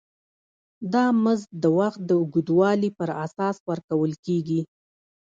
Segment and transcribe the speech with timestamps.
[0.93, 4.61] دا مزد د وخت د اوږدوالي پر اساس ورکول کېږي